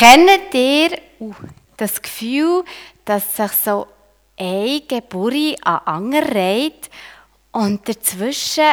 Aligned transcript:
Kennt 0.00 0.54
ihr 0.54 0.98
uh, 1.20 1.34
das 1.76 2.00
Gefühl, 2.00 2.64
dass 3.04 3.36
sich 3.36 3.52
so 3.52 3.86
eine 4.34 4.80
Geburt 4.88 5.58
an 5.62 5.80
andere 5.84 6.34
reiht 6.34 6.88
und 7.52 7.86
dazwischen 7.86 8.64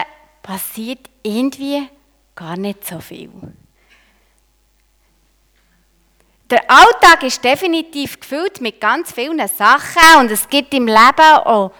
passiert 0.41 1.09
irgendwie 1.23 1.89
gar 2.34 2.55
nicht 2.55 2.88
so 2.88 3.02
viel? 3.02 3.29
Der 6.49 6.63
Alltag 6.71 7.23
ist 7.23 7.44
definitiv 7.44 8.21
gefüllt 8.21 8.62
mit 8.62 8.80
ganz 8.80 9.12
vielen 9.12 9.45
Sachen 9.49 10.21
und 10.21 10.31
es 10.31 10.48
gibt 10.48 10.73
im 10.73 10.88
Leben 10.88 11.35
auch 11.44 11.73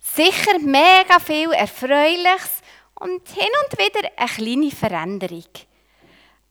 sicher 0.00 0.58
mega 0.60 1.18
viel 1.22 1.52
Erfreuliches 1.52 2.62
und 2.94 3.28
hin 3.28 3.52
und 3.62 3.78
wieder 3.78 4.08
eine 4.16 4.26
kleine 4.26 4.70
Veränderung. 4.70 5.44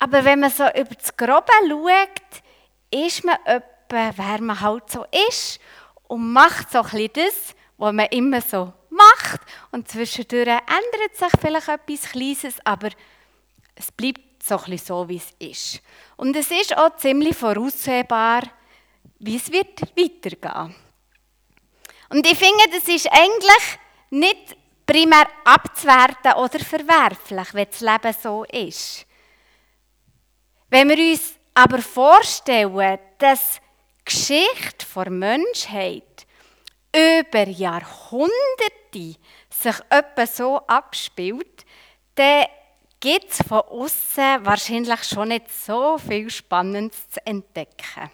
Aber 0.05 0.23
wenn 0.23 0.39
man 0.39 0.51
so 0.51 0.65
über 0.65 0.93
das 0.93 1.17
Grobe 1.17 1.51
schaut, 1.67 2.43
ist 2.91 3.23
man 3.23 3.37
etwa, 3.43 4.13
wer 4.15 4.39
man 4.39 4.61
halt 4.61 4.87
so 4.91 5.03
ist 5.29 5.59
und 6.07 6.31
macht 6.31 6.71
so 6.71 6.83
ein 6.83 7.09
das, 7.11 7.55
was 7.77 7.91
man 7.91 8.05
immer 8.11 8.39
so 8.39 8.71
macht. 8.91 9.41
Und 9.71 9.89
zwischendurch 9.89 10.45
ändert 10.47 11.15
sich 11.15 11.31
vielleicht 11.41 11.67
etwas 11.69 12.11
Kleines, 12.11 12.57
aber 12.63 12.89
es 13.73 13.91
bleibt 13.91 14.43
so 14.43 14.59
ein 14.67 14.77
so, 14.77 15.09
wie 15.09 15.17
es 15.17 15.31
ist. 15.39 15.81
Und 16.17 16.35
es 16.35 16.51
ist 16.51 16.77
auch 16.77 16.95
ziemlich 16.97 17.35
voraussehbar, 17.35 18.43
wie 19.17 19.37
es 19.37 19.51
wird 19.51 19.81
weitergehen. 19.97 20.75
Und 22.09 22.27
ich 22.27 22.37
finde, 22.37 22.63
das 22.71 22.87
ist 22.87 23.11
eigentlich 23.11 23.79
nicht 24.11 24.55
primär 24.85 25.27
abzuwerten 25.45 26.33
oder 26.33 26.59
verwerflich, 26.59 27.53
wenn 27.55 27.67
das 27.71 27.81
Leben 27.81 28.15
so 28.21 28.43
ist. 28.43 29.07
Wenn 30.69 30.89
wir 30.89 31.11
uns 31.11 31.35
aber 31.53 31.81
vorstellen, 31.81 32.99
dass 33.17 33.59
die 33.59 34.05
Geschichte 34.05 34.85
der 34.95 35.09
Menschheit 35.09 36.25
über 36.93 37.47
Jahrhunderte 37.47 39.15
sich 39.49 39.75
etwa 39.89 40.27
so 40.27 40.57
abspielt, 40.67 41.65
dann 42.15 42.45
gibt 42.99 43.31
es 43.31 43.47
von 43.47 43.59
außen 43.59 44.45
wahrscheinlich 44.45 45.03
schon 45.03 45.29
nicht 45.29 45.51
so 45.51 45.97
viel 45.97 46.29
Spannendes 46.29 47.09
zu 47.09 47.25
entdecken. 47.25 48.09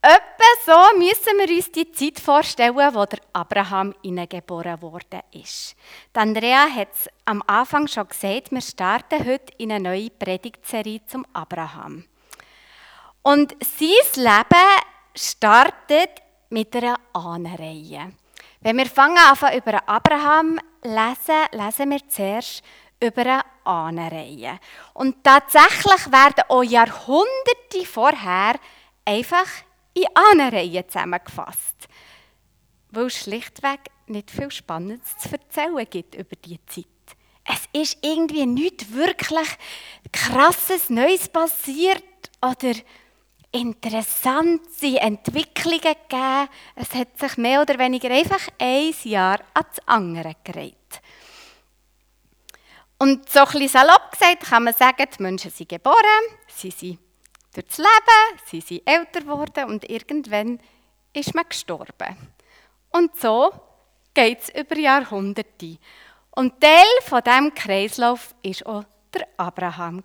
Etwa 0.00 0.48
so 0.64 0.98
müssen 0.98 1.38
wir 1.38 1.56
uns 1.56 1.72
die 1.72 1.90
Zeit 1.90 2.20
vorstellen, 2.20 2.74
wo 2.74 3.04
der 3.04 3.18
Abraham 3.32 3.92
geboren 4.28 4.80
worden 4.80 5.22
ist. 5.32 5.74
Andrea 6.12 6.68
hat 6.68 6.88
es 6.92 7.08
am 7.24 7.42
Anfang 7.48 7.88
schon 7.88 8.06
gesagt, 8.06 8.52
wir 8.52 8.60
starten 8.60 9.26
heute 9.26 9.52
in 9.58 9.72
eine 9.72 9.90
neue 9.90 10.10
Predigtserie 10.10 11.04
zum 11.06 11.26
Abraham. 11.32 12.04
Und 13.22 13.56
sein 13.60 14.24
Leben 14.24 14.82
startet 15.16 16.22
mit 16.50 16.74
einer 16.76 16.96
Ahnenreihe. 17.12 18.12
Wenn 18.60 18.76
wir 18.76 18.86
fangen 18.86 19.18
an 19.18 19.56
über 19.56 19.88
Abraham 19.88 20.60
lesen, 20.82 21.46
lesen 21.50 21.90
wir 21.90 22.08
zuerst 22.08 22.62
über 23.02 23.22
eine 23.22 23.42
Ahnenreihe. 23.64 24.60
Und 24.94 25.24
tatsächlich 25.24 26.06
werden 26.12 26.44
auch 26.48 26.62
Jahrhunderte 26.62 27.84
vorher 27.84 28.54
einfach 29.04 29.46
in 29.94 30.04
Ahnenreihen 30.14 30.88
zusammengefasst. 30.88 31.88
Weil 32.90 33.06
es 33.06 33.18
schlichtweg 33.18 33.80
nicht 34.06 34.30
viel 34.30 34.50
Spannendes 34.50 35.16
zu 35.18 35.32
erzählen 35.32 35.86
gibt 35.88 36.14
über 36.14 36.36
diese 36.36 36.64
Zeit. 36.66 36.86
Es 37.44 37.68
ist 37.72 37.98
irgendwie 38.02 38.46
nicht 38.46 38.92
wirklich 38.94 39.48
krasses 40.12 40.90
Neues 40.90 41.28
passiert 41.28 42.02
oder 42.42 42.74
interessante 43.50 44.98
Entwicklungen 45.00 45.80
gegeben. 45.80 46.48
Es 46.74 46.94
hat 46.94 47.18
sich 47.18 47.36
mehr 47.38 47.62
oder 47.62 47.78
weniger 47.78 48.10
einfach 48.10 48.48
ein 48.58 48.94
Jahr 49.04 49.40
ans 49.54 49.78
andere 49.86 50.36
gereiht. 50.44 50.74
Und 52.98 53.28
so 53.30 53.40
ein 53.40 53.46
bisschen 53.46 53.68
salopp 53.68 54.10
gesagt 54.10 54.40
kann 54.40 54.64
man 54.64 54.74
sagen, 54.74 55.06
die 55.16 55.22
Menschen 55.22 55.50
sind 55.50 55.68
geboren, 55.68 55.96
sie 56.48 56.70
sind 56.70 56.98
durch 57.58 57.66
das 57.68 57.78
Leben, 57.78 58.40
sie 58.46 58.60
sind 58.60 58.88
älter 58.88 59.20
geworden 59.20 59.64
und 59.64 59.88
irgendwann 59.90 60.60
ist 61.12 61.34
man 61.34 61.48
gestorben. 61.48 62.16
Und 62.90 63.18
so 63.18 63.52
geht 64.14 64.42
es 64.42 64.48
über 64.50 64.76
Jahrhunderte. 64.76 65.78
Und 66.30 66.60
Teil 66.60 66.86
von 67.02 67.22
diesem 67.22 67.54
Kreislauf 67.54 68.34
war 68.42 68.74
auch 68.74 68.84
der 69.12 69.26
Abraham. 69.36 70.04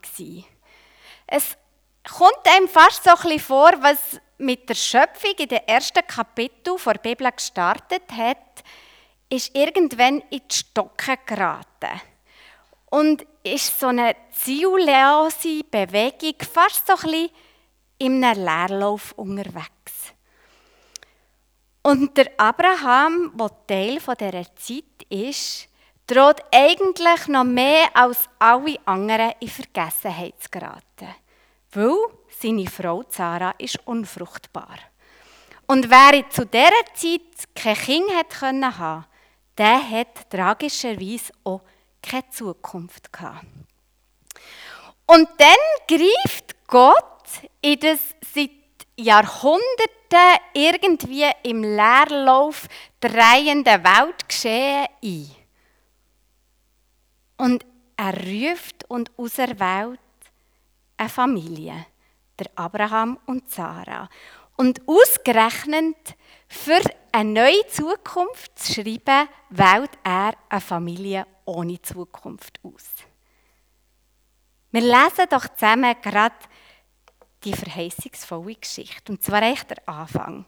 Es 1.28 1.58
kommt 2.10 2.48
einem 2.48 2.68
fast 2.68 3.04
so 3.04 3.12
ein 3.30 3.40
vor, 3.40 3.72
was 3.82 4.20
mit 4.40 4.68
der 4.68 4.76
Schöpfung 4.76 5.34
in 5.38 5.48
den 5.48 5.68
ersten 5.68 6.06
Kapitel 6.06 6.76
der 6.78 6.94
Bibel 6.96 7.32
gestartet 7.32 8.04
hat, 8.12 8.64
ist 9.30 9.56
irgendwann 9.56 10.20
in 10.30 10.42
die 10.50 10.56
Stocken 10.56 11.18
geraten. 11.26 12.02
Und 12.94 13.26
ist 13.44 13.80
so 13.80 13.88
eine 13.88 14.16
ziellose 14.32 15.64
Bewegung, 15.64 16.36
fast 16.48 16.86
so 16.86 16.94
ein 16.94 17.00
bisschen 17.02 17.30
in 17.98 18.24
einem 18.24 18.46
Leerlauf 18.46 19.14
unterwegs. 19.14 20.14
Und 21.82 22.16
der 22.16 22.32
Abraham, 22.38 23.34
der 23.36 23.50
Teil 23.66 23.98
dieser 23.98 24.56
Zeit 24.56 25.10
ist, 25.10 25.68
droht 26.06 26.44
eigentlich 26.52 27.28
noch 27.30 27.44
mehr 27.46 27.88
als 27.96 28.30
alle 28.38 28.78
anderen 28.86 29.34
in 29.40 29.48
Vergessenheit 29.48 30.36
zu 30.40 30.50
geraten. 30.52 31.16
Weil 31.72 31.98
seine 32.30 32.68
Frau 32.68 33.02
Zara 33.02 33.56
ist 33.58 33.80
unfruchtbar. 33.88 34.78
Und 35.66 35.90
wer 35.90 36.30
zu 36.30 36.46
dieser 36.46 36.70
Zeit 36.94 37.56
kein 37.56 37.76
Kind 37.76 38.12
haben 38.12 38.62
konnte, 38.62 39.06
der 39.58 39.90
hat 39.90 40.30
tragischerweise 40.30 41.34
auch 41.44 41.62
keine 42.04 42.30
Zukunft 42.30 43.12
gehabt. 43.12 43.46
Und 45.06 45.28
dann 45.38 45.88
greift 45.88 46.68
Gott 46.68 47.28
in 47.62 47.80
das 47.80 48.00
seit 48.34 48.52
Jahrhunderten 48.98 50.40
irgendwie 50.54 51.26
im 51.44 51.64
Leerlauf 51.64 52.68
drehende 53.00 53.84
Weltgeschehen 53.84 54.88
ein. 55.04 55.32
Und 57.38 57.66
er 57.98 58.14
ruft 58.14 58.90
und 58.90 59.12
auserwählt 59.18 60.00
eine 60.98 61.10
Familie, 61.10 61.86
der 62.40 62.48
Abraham 62.56 63.20
und 63.26 63.50
Sarah. 63.50 64.10
Und 64.56 64.82
ausgerechnet 64.88 66.16
für 66.48 66.80
eine 67.12 67.30
neue 67.32 67.68
Zukunft 67.68 68.58
zu 68.58 68.74
schreiben, 68.74 69.28
wählt 69.50 69.92
er 70.04 70.34
eine 70.50 70.62
Familie 70.62 71.26
ohne 71.46 71.82
Zukunft 71.82 72.60
aus. 72.64 72.86
Wir 74.72 74.82
lesen 74.82 75.28
doch 75.30 75.48
zusammen 75.50 75.96
gerade 76.02 76.36
die 77.44 77.54
verheißungsvolle 77.54 78.56
Geschichte. 78.56 79.12
Und 79.12 79.24
zwar 79.24 79.42
echt 79.44 79.70
der 79.70 79.88
Anfang. 79.88 80.46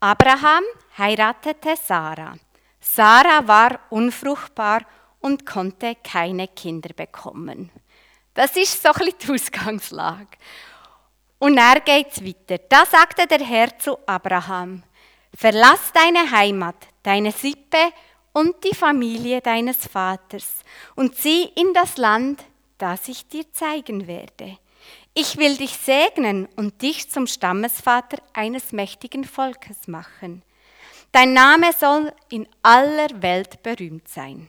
Abraham 0.00 0.64
heiratete 0.98 1.76
Sarah. 1.76 2.34
Sarah 2.80 3.46
war 3.46 3.78
unfruchtbar 3.90 4.80
und 5.20 5.46
konnte 5.46 5.96
keine 6.02 6.48
Kinder 6.48 6.92
bekommen. 6.94 7.70
Das 8.34 8.56
ist 8.56 8.82
so 8.82 8.88
ein 8.88 8.94
bisschen 8.94 9.18
die 9.18 9.32
Ausgangslage. 9.32 10.38
Und 11.38 11.58
er 11.58 11.80
geht 11.80 12.24
weiter. 12.24 12.58
Da 12.68 12.86
sagte 12.86 13.26
der 13.26 13.44
Herr 13.46 13.78
zu 13.78 13.98
Abraham: 14.06 14.82
Verlass 15.36 15.92
deine 15.92 16.30
Heimat, 16.30 16.88
deine 17.02 17.32
Sippe 17.32 17.92
und 18.32 18.64
die 18.64 18.74
Familie 18.74 19.40
deines 19.40 19.86
Vaters 19.86 20.60
und 20.94 21.14
zieh 21.14 21.44
in 21.54 21.74
das 21.74 21.96
Land, 21.96 22.42
das 22.78 23.08
ich 23.08 23.28
dir 23.28 23.50
zeigen 23.52 24.06
werde. 24.06 24.58
Ich 25.14 25.36
will 25.36 25.56
dich 25.56 25.76
segnen 25.76 26.48
und 26.56 26.80
dich 26.80 27.10
zum 27.10 27.26
Stammesvater 27.26 28.18
eines 28.32 28.72
mächtigen 28.72 29.24
Volkes 29.24 29.86
machen. 29.86 30.42
Dein 31.12 31.34
Name 31.34 31.72
soll 31.78 32.10
in 32.30 32.48
aller 32.62 33.20
Welt 33.20 33.62
berühmt 33.62 34.08
sein. 34.08 34.48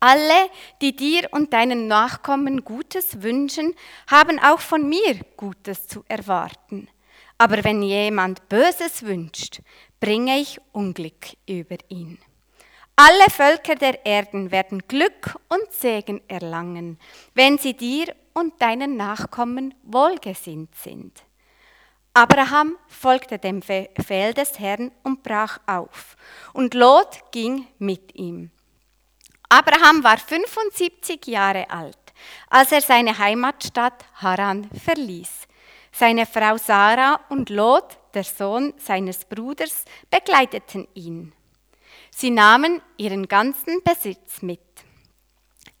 Alle, 0.00 0.50
die 0.80 0.96
dir 0.96 1.28
und 1.32 1.52
deinen 1.52 1.88
Nachkommen 1.88 2.64
Gutes 2.64 3.22
wünschen, 3.22 3.74
haben 4.06 4.38
auch 4.38 4.60
von 4.60 4.88
mir 4.88 5.16
Gutes 5.36 5.86
zu 5.86 6.04
erwarten. 6.08 6.88
Aber 7.38 7.62
wenn 7.62 7.82
jemand 7.82 8.48
Böses 8.48 9.04
wünscht, 9.04 9.60
bringe 10.00 10.38
ich 10.38 10.60
Unglück 10.72 11.36
über 11.46 11.76
ihn. 11.88 12.18
Alle 12.96 13.30
Völker 13.30 13.76
der 13.76 14.04
Erden 14.04 14.50
werden 14.50 14.82
Glück 14.88 15.38
und 15.48 15.72
Segen 15.72 16.20
erlangen, 16.26 16.98
wenn 17.32 17.56
sie 17.56 17.74
dir 17.74 18.12
und 18.34 18.60
deinen 18.60 18.96
Nachkommen 18.96 19.72
wohlgesinnt 19.84 20.74
sind. 20.74 21.22
Abraham 22.12 22.76
folgte 22.88 23.38
dem 23.38 23.60
Befehl 23.60 24.34
des 24.34 24.58
Herrn 24.58 24.90
und 25.04 25.22
brach 25.22 25.60
auf, 25.66 26.16
und 26.52 26.74
Lot 26.74 27.30
ging 27.30 27.68
mit 27.78 28.16
ihm. 28.16 28.50
Abraham 29.48 30.02
war 30.02 30.18
75 30.18 31.26
Jahre 31.28 31.70
alt, 31.70 31.96
als 32.50 32.72
er 32.72 32.80
seine 32.80 33.16
Heimatstadt 33.16 34.04
Haran 34.14 34.68
verließ. 34.84 35.47
Seine 35.98 36.26
Frau 36.26 36.56
Sarah 36.58 37.18
und 37.28 37.50
Lot, 37.50 37.98
der 38.14 38.22
Sohn 38.22 38.72
seines 38.78 39.24
Bruders, 39.24 39.84
begleiteten 40.08 40.86
ihn. 40.94 41.32
Sie 42.12 42.30
nahmen 42.30 42.80
ihren 42.96 43.26
ganzen 43.26 43.82
Besitz 43.82 44.40
mit, 44.40 44.60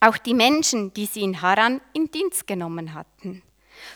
auch 0.00 0.18
die 0.18 0.34
Menschen, 0.34 0.92
die 0.92 1.06
sie 1.06 1.22
in 1.22 1.40
Haran 1.40 1.80
in 1.92 2.10
Dienst 2.10 2.48
genommen 2.48 2.94
hatten. 2.94 3.44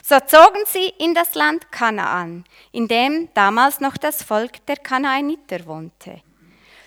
So 0.00 0.20
zogen 0.20 0.62
sie 0.64 0.92
in 1.00 1.12
das 1.12 1.34
Land 1.34 1.72
Kanaan, 1.72 2.44
in 2.70 2.86
dem 2.86 3.28
damals 3.34 3.80
noch 3.80 3.96
das 3.96 4.22
Volk 4.22 4.64
der 4.66 4.76
Kanaaniter 4.76 5.66
wohnte. 5.66 6.22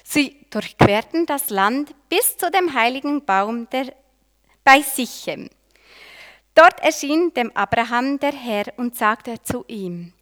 Sie 0.06 0.46
durchquerten 0.50 1.26
das 1.26 1.50
Land 1.50 1.94
bis 2.08 2.38
zu 2.38 2.50
dem 2.50 2.74
heiligen 2.74 3.26
Baum 3.26 3.70
der, 3.70 3.94
bei 4.64 4.82
Sichem. 4.82 5.50
Dort 6.56 6.80
erschien 6.80 7.34
dem 7.34 7.52
Abraham 7.54 8.18
der 8.18 8.32
Herr 8.32 8.66
und 8.78 8.96
sagte 8.96 9.42
zu 9.44 9.66
ihm, 9.68 10.14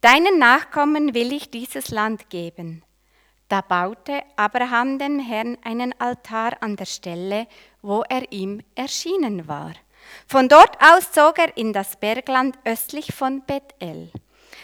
Deinen 0.00 0.38
Nachkommen 0.38 1.14
will 1.14 1.32
ich 1.32 1.50
dieses 1.50 1.90
Land 1.90 2.30
geben. 2.30 2.82
Da 3.48 3.60
baute 3.60 4.24
Abraham 4.36 4.98
dem 4.98 5.20
Herrn 5.20 5.56
einen 5.62 5.94
Altar 6.00 6.56
an 6.60 6.74
der 6.74 6.84
Stelle, 6.84 7.46
wo 7.80 8.02
er 8.08 8.30
ihm 8.32 8.60
erschienen 8.74 9.46
war. 9.46 9.72
Von 10.26 10.48
dort 10.48 10.76
aus 10.82 11.12
zog 11.12 11.38
er 11.38 11.56
in 11.56 11.72
das 11.72 11.96
Bergland 11.96 12.58
östlich 12.64 13.14
von 13.14 13.42
Bethel. 13.42 14.10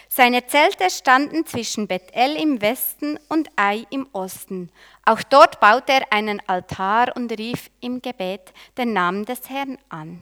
Seine 0.09 0.45
Zelte 0.47 0.89
standen 0.89 1.45
zwischen 1.45 1.87
Bethel 1.87 2.35
im 2.35 2.61
Westen 2.61 3.19
und 3.29 3.49
Ai 3.55 3.85
im 3.89 4.07
Osten. 4.11 4.69
Auch 5.05 5.23
dort 5.23 5.61
baute 5.61 5.93
er 5.93 6.11
einen 6.11 6.41
Altar 6.47 7.15
und 7.15 7.31
rief 7.37 7.69
im 7.79 8.01
Gebet 8.01 8.53
den 8.77 8.91
Namen 8.91 9.25
des 9.25 9.49
Herrn 9.49 9.77
an. 9.89 10.21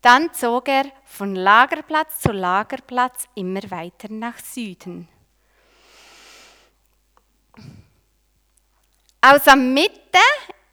Dann 0.00 0.32
zog 0.32 0.68
er 0.68 0.86
von 1.04 1.34
Lagerplatz 1.34 2.20
zu 2.20 2.32
Lagerplatz 2.32 3.28
immer 3.34 3.62
weiter 3.70 4.08
nach 4.10 4.38
Süden. 4.38 5.08
Aus 9.20 9.44
der 9.44 9.56
Mitte, 9.56 9.90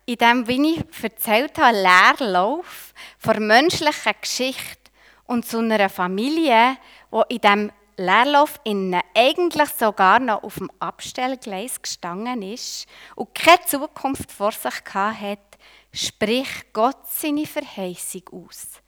in 0.05 0.15
dem, 0.15 0.47
wie 0.47 0.75
ich 0.75 1.03
erzählt 1.03 1.57
habe, 1.57 1.75
Leerlauf 1.75 2.93
von 3.19 3.45
menschlicher 3.45 4.13
Geschichte 4.13 4.89
und 5.25 5.45
zu 5.45 5.59
einer 5.59 5.89
Familie, 5.89 6.77
wo 7.11 7.23
in 7.23 7.39
dem 7.39 7.71
Leerlauf 7.97 8.61
innen 8.63 9.01
eigentlich 9.13 9.69
sogar 9.71 10.19
noch 10.19 10.43
auf 10.43 10.55
dem 10.55 10.71
Abstellgleis 10.79 11.81
gestanden 11.81 12.41
ist 12.43 12.87
und 13.15 13.35
keine 13.35 13.65
Zukunft 13.65 14.31
vor 14.31 14.53
sich 14.53 14.85
hat, 14.93 15.57
spricht 15.91 16.71
Gott 16.71 17.05
seine 17.09 17.45
Verheißung 17.45 18.21
aus. 18.31 18.81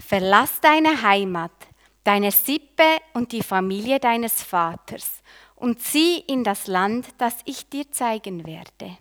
Verlass 0.00 0.60
deine 0.60 1.02
Heimat, 1.02 1.52
deine 2.04 2.30
Sippe 2.30 2.98
und 3.12 3.32
die 3.32 3.42
Familie 3.42 4.00
deines 4.00 4.42
Vaters 4.42 5.22
und 5.54 5.82
zieh 5.82 6.18
in 6.20 6.44
das 6.44 6.66
Land, 6.66 7.08
das 7.18 7.36
ich 7.44 7.68
dir 7.68 7.90
zeigen 7.90 8.46
werde. 8.46 8.96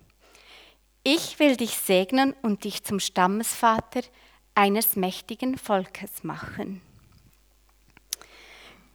Ich 1.04 1.40
will 1.40 1.56
dich 1.56 1.78
segnen 1.78 2.34
und 2.42 2.66
dich 2.66 2.84
zum 2.84 3.00
Stammesvater 3.00 4.02
eines 4.56 4.96
mächtigen 4.96 5.58
Volkes 5.58 6.24
machen. 6.24 6.82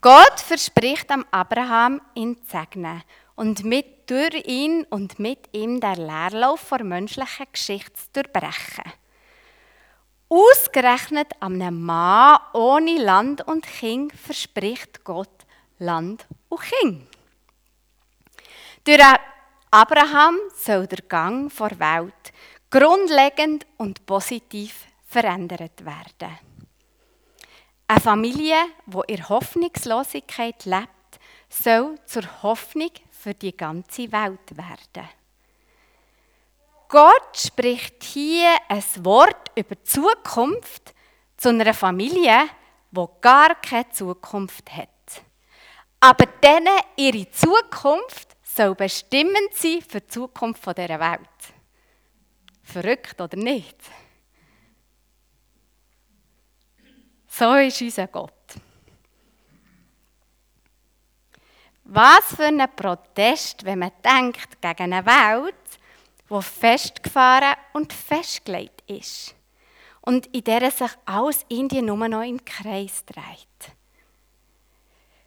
Gott 0.03 0.41
verspricht 0.41 1.11
am 1.11 1.25
Abraham, 1.31 2.01
ihn 2.15 2.37
zu 2.43 2.51
segnen 2.51 3.03
und 3.37 3.65
mit 3.65 4.11
durch 4.11 4.47
ihn 4.47 4.85
und 4.91 5.21
mit 5.21 5.49
ihm 5.53 5.81
der 5.81 5.97
Leerlauf 5.97 6.61
vor 6.61 6.83
menschlicher 6.83 7.47
Geschichte 7.47 7.95
zu 7.95 8.23
durchbrechen. 8.23 8.93
Ausgerechnet 10.75 11.35
einem 11.43 11.85
Mann 11.85 12.39
ohne 12.55 12.97
Land 12.97 13.47
und 13.47 13.67
Kind 13.67 14.11
verspricht 14.15 15.05
Gott 15.05 15.45
Land 15.79 16.27
und 16.49 16.63
Kind. 16.63 17.09
Durch 18.83 19.03
Abraham 19.71 20.39
soll 20.57 20.87
der 20.87 21.03
Gang 21.07 21.53
vor 21.53 21.79
Welt 21.79 22.33
grundlegend 22.71 23.67
und 23.77 24.07
positiv 24.07 24.87
verändert 25.07 25.85
werden. 25.85 26.39
Eine 27.87 28.01
Familie, 28.01 28.57
die 28.87 29.13
in 29.13 29.29
Hoffnungslosigkeit 29.29 30.65
lebt, 30.65 31.21
soll 31.51 31.99
zur 32.07 32.43
Hoffnung 32.43 32.93
für 33.11 33.35
die 33.35 33.55
ganze 33.55 34.11
Welt 34.11 34.57
werden. 34.57 35.07
Gott 36.93 37.39
spricht 37.39 38.05
hier 38.05 38.55
ein 38.69 38.85
Wort 39.03 39.51
über 39.57 39.77
die 39.77 39.83
Zukunft 39.83 40.93
zu 41.39 41.49
einer 41.49 41.73
Familie, 41.73 42.51
die 42.91 43.07
gar 43.23 43.55
keine 43.55 43.89
Zukunft 43.89 44.71
hat. 44.77 44.91
Aber 46.01 46.27
denen 46.27 46.79
ihre 46.97 47.31
Zukunft 47.31 48.37
soll 48.43 48.75
bestimmend 48.75 49.55
sein 49.55 49.81
für 49.81 50.03
die 50.03 50.07
Zukunft 50.07 50.67
dieser 50.67 51.01
Welt. 51.01 51.55
Verrückt 52.63 53.19
oder 53.19 53.39
nicht? 53.39 53.77
So 57.27 57.55
ist 57.55 57.81
unser 57.81 58.09
Gott. 58.09 58.33
Was 61.85 62.35
für 62.37 62.45
ein 62.45 62.63
Protest, 62.77 63.65
wenn 63.65 63.79
man 63.79 63.93
denkt 64.05 64.61
gegen 64.61 64.93
eine 64.93 65.07
Welt, 65.07 65.55
wo 66.33 66.41
festgefahren 66.41 67.57
und 67.75 67.93
festgelegt 67.93 68.83
ist 68.91 69.35
und 70.01 70.27
in 70.29 70.43
der 70.45 70.71
sich 70.71 70.91
alles 71.05 71.45
Indien 71.49 71.87
nur 71.87 72.09
noch 72.09 72.23
im 72.23 72.43
Kreis 72.43 73.05
dreht. 73.05 73.77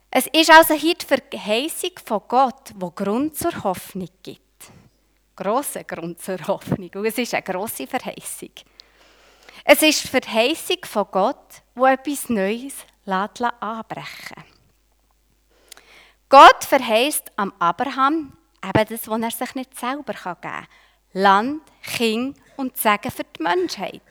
Es 0.09 0.25
ist 0.27 0.49
also 0.49 0.73
hier 0.73 0.95
die 0.95 1.05
Verheißung 1.05 1.91
von 2.03 2.21
Gott, 2.27 2.71
wo 2.75 2.89
Grund 2.89 3.37
zur 3.37 3.63
Hoffnung 3.63 4.09
gibt. 4.23 4.41
Grosser 5.35 5.83
Grund 5.83 6.21
zur 6.21 6.39
Hoffnung. 6.47 6.89
Und 6.95 7.05
es 7.05 7.17
ist 7.17 7.33
eine 7.33 7.43
grosse 7.43 7.85
Verheißung. 7.85 8.51
Es 9.63 9.81
ist 9.83 10.05
die 10.05 10.07
Verheißung 10.07 10.77
von 10.85 11.05
Gott, 11.11 11.61
wo 11.75 11.85
etwas 11.85 12.29
Neues 12.29 12.75
anbrechen 13.05 14.43
Gott 16.29 16.63
verheißt 16.63 17.31
am 17.35 17.53
Abraham 17.59 18.35
eben 18.63 18.87
das, 18.89 19.07
was 19.07 19.21
er 19.21 19.31
sich 19.31 19.55
nicht 19.55 19.77
selber 19.77 20.13
geben 20.13 20.41
kann. 20.41 20.67
Land, 21.17 21.61
Kind 21.81 22.37
und 22.57 22.75
Segen 22.75 23.09
für 23.09 23.23
die 23.23 23.41
Menschheit. 23.41 24.01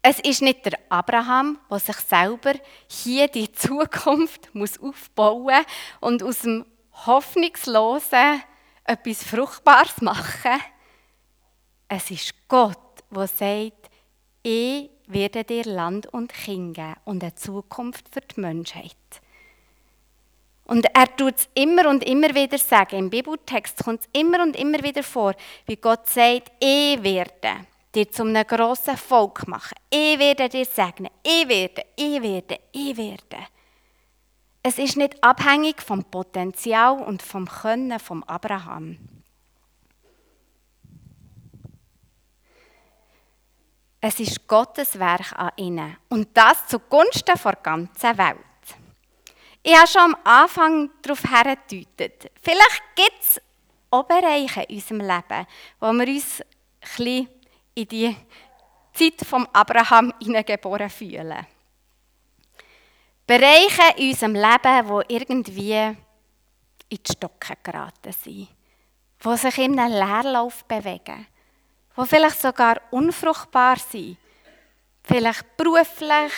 Es 0.00 0.20
ist 0.20 0.42
nicht 0.42 0.64
der 0.64 0.78
Abraham, 0.88 1.58
der 1.68 1.80
sich 1.80 1.96
selber 1.96 2.54
hier 2.88 3.26
die 3.26 3.50
Zukunft 3.52 4.54
muss 4.54 4.80
aufbauen 4.80 5.64
und 6.00 6.22
aus 6.22 6.42
dem 6.42 6.64
Hoffnungslosen 7.04 8.42
etwas 8.84 9.24
Fruchtbares 9.24 10.00
machen. 10.00 10.60
Es 11.88 12.12
ist 12.12 12.32
Gott, 12.46 13.02
der 13.10 13.26
sagt, 13.26 13.90
ich 14.44 14.88
werde 15.08 15.42
dir 15.42 15.64
Land 15.64 16.06
und 16.06 16.32
Kind 16.32 16.76
geben 16.76 16.94
und 17.06 17.24
eine 17.24 17.34
Zukunft 17.34 18.08
für 18.08 18.20
die 18.20 18.40
Menschheit. 18.40 19.21
Und 20.72 20.86
er 20.94 21.14
tut 21.18 21.34
es 21.36 21.48
immer 21.52 21.86
und 21.90 22.02
immer 22.02 22.34
wieder 22.34 22.56
sagen. 22.56 22.96
Im 22.96 23.10
Bibeltext 23.10 23.84
kommt 23.84 24.00
es 24.00 24.08
immer 24.14 24.42
und 24.42 24.56
immer 24.56 24.82
wieder 24.82 25.02
vor, 25.02 25.34
wie 25.66 25.76
Gott 25.76 26.08
sagt, 26.08 26.50
ich 26.60 27.02
werde 27.02 27.66
dir 27.94 28.10
zu 28.10 28.22
einem 28.22 28.46
grossen 28.46 28.96
Volk 28.96 29.46
machen. 29.46 29.74
Ich 29.90 30.18
werde 30.18 30.48
dir 30.48 30.64
segnen. 30.64 31.10
Ich 31.22 31.46
werde, 31.46 31.84
ich 31.94 32.22
werde, 32.22 32.58
ich 32.72 32.96
werde. 32.96 33.48
Es 34.62 34.78
ist 34.78 34.96
nicht 34.96 35.22
abhängig 35.22 35.82
vom 35.82 36.04
Potenzial 36.04 37.02
und 37.02 37.20
vom 37.20 37.46
Können 37.46 38.00
von 38.00 38.22
Abraham. 38.22 38.96
Es 44.00 44.18
ist 44.18 44.48
Gottes 44.48 44.98
Werk 44.98 45.34
an 45.38 45.50
ihnen 45.56 45.98
und 46.08 46.28
das 46.32 46.66
zugunsten 46.66 47.34
der 47.44 47.56
ganzen 47.56 48.16
Welt. 48.16 48.51
Ich 49.64 49.76
habe 49.76 49.86
schon 49.86 50.02
am 50.02 50.16
Anfang 50.24 50.90
darauf 51.02 51.22
hergedeutet. 51.22 52.32
Vielleicht 52.42 52.82
gibt 52.96 53.22
es 53.22 53.40
auch 53.90 54.04
Bereiche 54.04 54.62
in 54.62 54.76
unserem 54.76 55.00
Leben, 55.00 55.46
wo 55.78 55.92
wir 55.92 56.08
uns 56.08 56.42
ein 56.98 57.28
in 57.74 57.88
die 57.88 58.16
Zeit 58.92 59.26
von 59.26 59.46
Abraham 59.52 60.12
hineingeboren 60.20 60.90
fühlen. 60.90 61.46
Bereiche 63.24 63.96
in 63.96 64.10
unserem 64.10 64.34
Leben, 64.34 65.04
die 65.08 65.14
irgendwie 65.14 65.72
in 65.74 65.96
die 66.90 67.12
Stocken 67.12 67.56
geraten 67.62 68.12
sind, 68.12 68.48
die 69.24 69.36
sich 69.36 69.58
in 69.58 69.78
einem 69.78 69.92
Leerlauf 69.92 70.64
bewegen, 70.64 71.26
die 71.96 72.06
vielleicht 72.06 72.40
sogar 72.40 72.80
unfruchtbar 72.90 73.76
sind, 73.78 74.18
vielleicht 75.04 75.56
beruflich, 75.56 76.32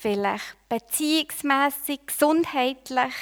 vielleicht 0.00 0.56
beziehungsmässig, 0.68 2.00
gesundheitlich. 2.06 3.14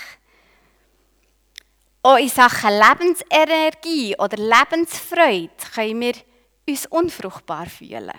Auch 2.03 2.19
in 2.19 2.29
Sachen 2.29 2.71
Lebensenergie 2.71 4.17
oder 4.17 4.37
Lebensfreude 4.37 5.51
können 5.75 6.01
wir 6.01 6.15
uns 6.69 6.87
unfruchtbar 6.87 7.67
fühlen. 7.67 8.13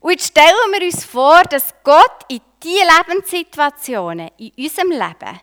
Und 0.00 0.10
jetzt 0.10 0.28
stellen 0.28 0.72
wir 0.72 0.86
uns 0.86 1.04
vor, 1.04 1.42
dass 1.44 1.74
Gott 1.84 2.24
in 2.28 2.40
diese 2.62 2.84
Lebenssituationen 2.84 4.30
in 4.38 4.52
unserem 4.56 4.90
Leben 4.90 5.40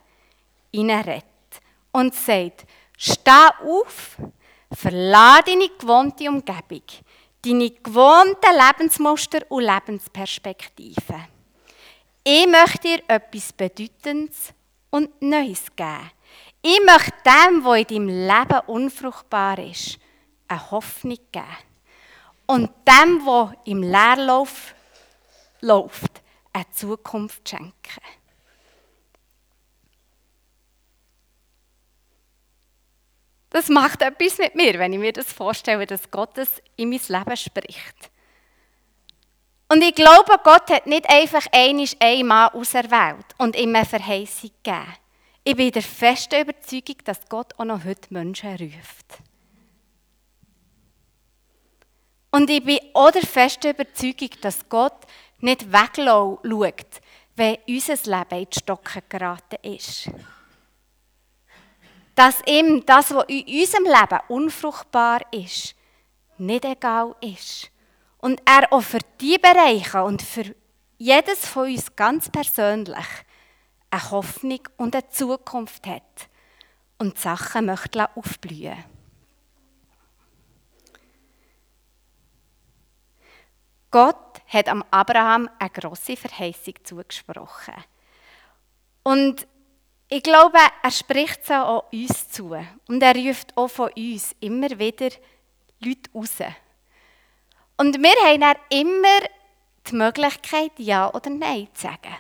hineinredet 0.74 1.24
und 1.92 2.16
sagt, 2.16 2.66
steh 2.98 3.50
auf, 3.64 4.18
verlasse 4.74 5.44
deine 5.46 5.70
gewohnte 5.70 6.28
Umgebung, 6.28 6.84
deine 7.42 7.72
gewohnten 7.72 8.56
Lebensmuster 8.56 9.40
und 9.50 9.64
Lebensperspektiven. 9.64 11.28
Ich 12.24 12.48
möchte 12.48 12.88
dir 12.88 13.04
etwas 13.08 13.54
Bedeutendes 13.54 14.54
und 14.90 15.22
Neues 15.22 15.66
geben. 15.76 16.12
Ich 16.62 16.80
möchte 16.86 17.14
dem, 17.26 17.64
was 17.64 17.80
in 17.80 17.86
deinem 17.88 18.08
Leben 18.08 18.60
unfruchtbar 18.68 19.60
ist, 19.60 19.98
eine 20.48 20.72
Hoffnung 20.72 21.18
geben. 21.32 21.46
Und 22.46 22.70
dem, 22.86 23.26
was 23.26 23.54
im 23.66 23.84
Leerlauf 23.84 24.74
läuft, 25.62 26.22
eine 26.52 26.70
Zukunft 26.72 27.48
schenken. 27.48 27.74
Das 33.50 33.70
macht 33.70 34.02
etwas 34.02 34.38
mit 34.38 34.56
mir, 34.56 34.78
wenn 34.78 34.94
ich 34.94 35.00
mir 35.00 35.14
das 35.14 35.32
vorstelle, 35.34 35.86
dass 35.86 36.12
Gott 36.12 36.38
in 36.76 36.90
mein 36.90 37.02
Leben 37.08 37.38
spricht. 37.38 38.12
Und 39.72 39.84
ich 39.84 39.94
glaube, 39.94 40.40
Gott 40.44 40.70
hat 40.70 40.88
nicht 40.88 41.10
einfach 41.10 41.46
einisch 41.52 41.96
einmal 42.00 42.50
auserwählt 42.50 43.26
und 43.38 43.56
ihm 43.56 43.76
eine 43.76 43.86
Verheißung 43.86 44.52
gegeben. 44.64 44.96
Ich 45.44 45.56
bin 45.56 45.72
der 45.72 45.84
festen 45.84 46.42
Überzeugung, 46.42 46.98
dass 47.06 47.28
Gott 47.30 47.54
auch 47.58 47.66
noch 47.66 47.86
heute 47.86 48.14
Menschen 48.14 48.56
ruft. 48.56 49.20
Und 52.32 52.50
ich 52.50 52.64
bin 52.64 52.80
auch 52.94 53.12
der 53.12 53.26
festen 53.26 53.72
Überzeugung, 53.72 54.30
dass 54.42 54.68
Gott 54.70 55.06
nicht 55.40 55.72
wegschaut, 55.72 57.02
wenn 57.36 57.58
unser 57.68 57.96
Leben 57.96 58.40
in 58.42 58.50
die 58.52 58.60
Stocken 58.60 59.02
geraten 59.08 59.58
ist. 59.64 60.10
Dass 62.20 62.42
ihm 62.46 62.86
das, 62.86 63.16
was 63.16 63.24
in 63.30 63.46
unserem 63.48 63.86
Leben 63.86 64.20
unfruchtbar 64.28 65.22
ist, 65.32 65.74
nicht 66.38 66.66
egal 66.66 67.16
ist. 67.22 67.72
Und 68.18 68.42
er 68.44 68.74
auch 68.74 68.82
für 68.82 69.00
diese 69.22 69.40
Bereiche 69.40 70.04
und 70.04 70.22
für 70.22 70.54
jedes 70.98 71.48
von 71.48 71.72
uns 71.72 71.96
ganz 71.96 72.30
persönlich 72.30 73.06
eine 73.90 74.12
Hoffnung 74.12 74.60
und 74.76 74.98
eine 74.98 75.08
Zukunft 75.08 75.88
hat 75.88 76.28
und 76.98 77.16
die 77.16 77.22
Sachen 77.22 77.68
möchte 77.68 78.14
aufblühen. 78.18 78.84
Gott 83.92 84.42
hat 84.46 84.68
am 84.68 84.84
Abraham 84.92 85.50
eine 85.58 85.70
grosse 85.70 86.18
Verheißung 86.18 86.74
zugesprochen. 86.84 87.76
Und 89.04 89.48
ich 90.10 90.24
glaube, 90.24 90.58
er 90.82 90.92
spricht 90.92 91.46
so 91.46 91.54
auch 91.54 91.94
uns 91.94 92.30
zu. 92.30 92.56
Und 92.88 93.04
er 93.04 93.16
ruft 93.16 93.56
auch 93.56 93.68
von 93.68 93.92
uns 93.96 94.36
immer 94.40 94.70
wieder 94.80 95.12
Leute 95.80 96.10
raus. 96.14 96.38
Und 97.78 98.02
wir 98.02 98.28
haben 98.28 98.42
dann 98.42 98.58
immer 98.70 99.28
die 99.88 99.96
Möglichkeit, 99.96 100.72
Ja 100.78 101.14
oder 101.14 101.30
Nein 101.30 101.68
zu 101.74 101.84
sagen. 101.84 102.16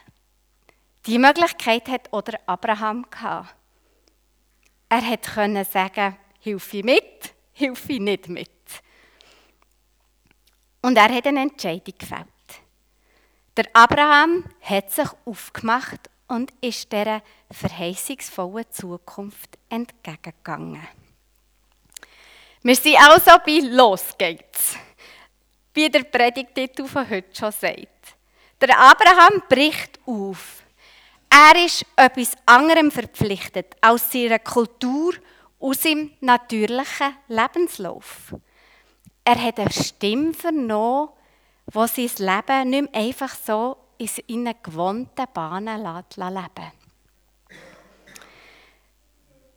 Die 1.08 1.17
Möglichkeit 1.17 1.89
hat 1.89 2.13
auch 2.13 2.24
Abraham 2.46 3.10
gehabt. 3.10 3.55
Er 4.89 5.17
konnte 5.17 5.65
sagen, 5.65 6.15
hilf 6.39 6.74
ich 6.74 6.84
mit, 6.84 7.34
hilf 7.53 7.89
ich 7.89 8.00
nicht 8.00 8.29
mit. 8.29 8.50
Und 10.81 10.96
er 10.96 11.13
hat 11.13 11.27
eine 11.27 11.41
Entscheidung 11.41 11.96
gefällt. 11.98 12.27
Der 13.58 13.65
Abraham 13.74 14.46
hat 14.62 14.91
sich 14.91 15.10
aufgemacht 15.25 16.10
und 16.29 16.53
ist 16.62 16.91
dieser 16.91 17.21
verheißungsvollen 17.51 18.65
Zukunft 18.71 19.57
entgegengegangen. 19.69 20.88
Wir 22.62 22.75
sind 22.75 22.98
also 23.00 23.31
bei 23.45 23.59
Los 23.62 24.15
geht's, 24.17 24.75
wie 25.74 25.89
der 25.89 26.03
Predigtitel 26.03 26.86
von 26.86 27.09
heute 27.09 27.36
schon 27.36 27.51
sagt. 27.51 28.15
Der 28.62 28.77
Abraham 28.77 29.43
bricht 29.48 30.00
auf. 30.05 30.63
Er 31.29 31.65
ist 31.65 31.86
etwas 31.95 32.33
anderem 32.45 32.91
verpflichtet 32.91 33.75
als 33.81 34.12
seiner 34.12 34.39
Kultur 34.39 35.13
aus 35.59 35.83
seinem 35.83 36.12
natürlichen 36.19 37.15
Lebenslauf. 37.27 38.36
Er 39.24 39.41
hat 39.41 39.59
eine 39.59 39.71
Stimme 39.71 40.33
vernommen, 40.33 41.09
die 41.67 42.07
sein 42.07 42.25
Leben 42.27 42.69
nicht 42.69 42.91
mehr 42.93 43.01
einfach 43.01 43.36
so 43.36 43.77
in 43.99 44.07
seinen 44.07 44.55
gewohnten 44.63 45.25
Bahnen 45.33 45.83
leben 45.83 46.71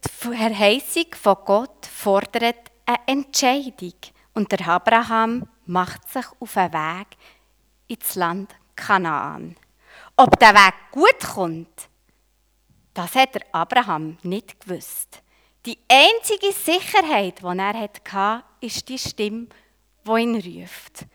Die 0.05 0.09
Verheißung 0.09 1.07
von 1.15 1.37
Gott 1.45 1.87
fordert 1.87 2.71
eine 2.85 2.99
Entscheidung 3.07 3.95
und 4.35 4.51
der 4.51 4.69
Abraham 4.69 5.49
macht 5.67 6.09
sich 6.11 6.27
auf 6.41 6.57
einen 6.57 6.73
Weg 6.73 7.17
ins 7.87 8.15
Land 8.17 8.55
Kanaan. 8.75 9.57
Ob 10.17 10.39
der 10.39 10.55
Weg 10.55 10.75
gut 10.91 11.21
kommt, 11.35 11.89
das 12.95 13.15
hat 13.15 13.37
der 13.37 13.43
Abraham 13.53 14.19
nicht 14.23 14.61
gewusst. 14.61 15.23
Die 15.65 15.79
einzige 15.89 16.53
Sicherheit, 16.53 17.39
die 17.41 17.59
er 17.59 17.81
hatte, 17.81 18.45
ist 18.61 18.89
die 18.89 18.99
Stimme, 18.99 19.47
die 20.05 20.21
ihn 20.21 20.35
ruft. 20.35 21.07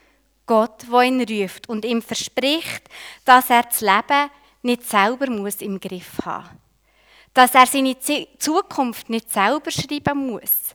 Gott, 0.48 0.86
der 0.92 1.02
ihn 1.02 1.22
ruft 1.22 1.70
und 1.70 1.86
ihm 1.86 2.02
verspricht, 2.02 2.84
dass 3.26 3.50
er 3.50 3.64
das 3.64 3.82
Leben 3.82 4.32
nicht 4.64 4.84
selber 4.84 5.30
muss 5.30 5.62
im 5.62 5.80
Griff 5.80 6.26
haben 6.26 6.60
Dass 7.34 7.54
er 7.54 7.68
seine 7.68 7.98
Zukunft 8.00 9.10
nicht 9.10 9.32
selber 9.32 9.70
schreiben 9.70 10.32
muss, 10.32 10.74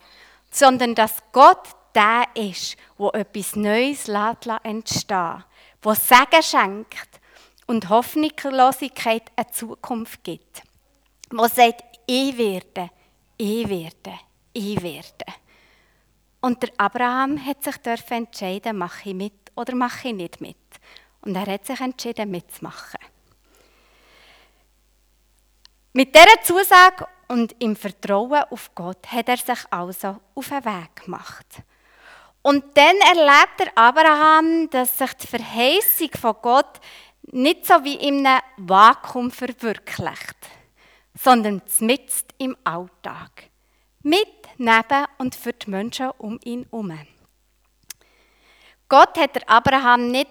sondern 0.51 0.95
dass 0.95 1.15
Gott 1.31 1.67
der 1.93 2.25
ist, 2.35 2.77
wo 2.97 3.09
etwas 3.09 3.55
Neues 3.55 4.07
entstehen 4.63 5.43
wo 5.83 5.93
Segen 5.93 6.41
schenkt 6.41 7.19
und 7.67 7.89
Hoffnungslosigkeit 7.89 9.23
eine 9.35 9.51
Zukunft 9.51 10.23
gibt. 10.23 10.63
Wo 11.29 11.45
sagt, 11.47 11.83
ich 12.05 12.37
werde, 12.37 12.89
ich 13.37 13.67
werde, 13.67 14.19
ich 14.53 14.81
werde. 14.81 15.25
Und 16.41 16.61
der 16.61 16.69
Abraham 16.77 17.43
hat 17.43 17.63
sich 17.63 17.75
entscheiden, 18.09 18.77
mache 18.77 19.09
ich 19.09 19.15
mit 19.15 19.33
oder 19.55 19.75
mache 19.75 20.09
ich 20.09 20.13
nicht 20.13 20.41
mit. 20.41 20.57
Und 21.21 21.35
er 21.35 21.45
hat 21.45 21.65
sich 21.65 21.79
entschieden, 21.79 22.31
mitzumachen. 22.31 22.99
Mit 25.93 26.15
dieser 26.15 26.41
Zusage 26.41 27.07
und 27.27 27.55
im 27.59 27.75
Vertrauen 27.75 28.43
auf 28.49 28.73
Gott 28.73 29.11
hat 29.11 29.29
er 29.29 29.37
sich 29.37 29.59
also 29.69 30.17
auf 30.35 30.49
den 30.49 30.65
Weg 30.65 31.03
gemacht. 31.03 31.45
Und 32.41 32.75
dann 32.75 32.97
erlebt 32.97 33.59
der 33.59 33.77
Abraham, 33.77 34.69
dass 34.69 34.97
sich 34.97 35.13
die 35.13 35.27
Verheißung 35.27 36.09
von 36.19 36.35
Gott 36.41 36.79
nicht 37.31 37.65
so 37.65 37.75
wie 37.83 37.95
in 37.95 38.25
einem 38.25 38.41
Vakuum 38.57 39.31
verwirklicht, 39.31 40.37
sondern 41.17 41.61
mitten 41.79 42.27
im 42.37 42.57
Alltag. 42.63 43.49
Mit, 44.01 44.27
neben 44.57 45.05
und 45.19 45.35
für 45.35 45.53
die 45.53 45.69
Menschen 45.69 46.11
um 46.17 46.37
ihn 46.43 46.65
herum. 46.69 46.91
Gott 48.89 49.17
hat 49.17 49.35
der 49.35 49.49
Abraham 49.49 50.11
nicht 50.11 50.29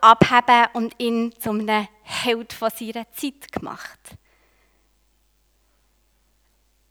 abheben 0.00 0.66
und 0.74 0.94
ihn 0.98 1.32
zum 1.40 1.66
Held 2.02 2.52
von 2.52 2.70
seiner 2.70 3.10
Zeit 3.12 3.50
gemacht. 3.52 4.16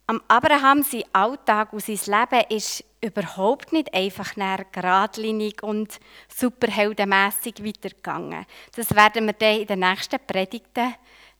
Am 0.08 0.22
Abraham 0.28 0.84
sein 0.84 1.04
Alltag 1.14 1.72
und 1.72 1.82
sein 1.82 2.00
Leben 2.06 2.46
ist 2.50 2.84
überhaupt 3.02 3.72
nicht 3.74 3.94
einfach 3.94 4.36
geradlinig 4.72 5.64
und 5.64 6.00
superheldenmässig 6.28 7.64
weitergegangen. 7.64 8.46
Das 8.76 8.94
werden 8.96 9.26
wir 9.26 9.34
dann 9.34 9.60
in 9.62 9.68
den 9.68 9.80
nächsten 9.80 10.20
Predigten 10.26 10.96